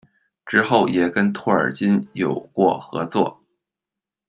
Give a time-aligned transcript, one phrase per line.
[0.47, 3.43] 之后也跟托尔金有过合作。